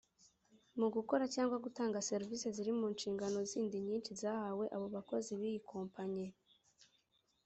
[0.79, 6.27] Mu gukora cyangwa gutanga serivise ziri mu nshingano zindi nyinshi zahawe aba bakozi biyi kompanyi.